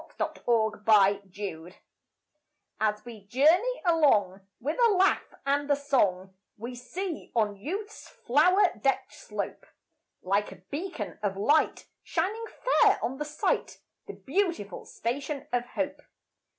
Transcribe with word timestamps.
=The 0.17 0.25
Universal 0.47 0.81
Route= 1.37 1.75
As 2.79 3.05
we 3.05 3.25
journey 3.27 3.81
along, 3.85 4.41
with 4.59 4.79
a 4.79 4.93
laugh 4.93 5.31
and 5.45 5.69
a 5.69 5.75
song, 5.75 6.33
We 6.57 6.73
see, 6.73 7.31
on 7.35 7.55
youth's 7.55 8.09
flower 8.09 8.71
decked 8.81 9.13
slope, 9.13 9.67
Like 10.23 10.51
a 10.51 10.55
beacon 10.71 11.19
of 11.21 11.37
light, 11.37 11.85
shining 12.01 12.45
fair 12.81 12.97
on 13.05 13.19
the 13.19 13.25
sight, 13.25 13.79
The 14.07 14.13
beautiful 14.13 14.85
Station 14.87 15.45
of 15.53 15.65
Hope. 15.67 16.01